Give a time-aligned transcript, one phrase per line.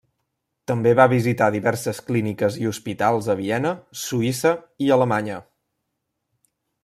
[0.69, 5.39] També va visitar diverses clíniques i hospitals a Viena, Suïssa i Alemanya.